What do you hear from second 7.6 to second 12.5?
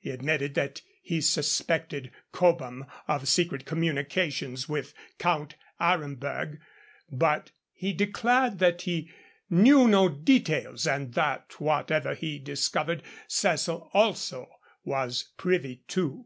he declared that he knew no details, and that whatever he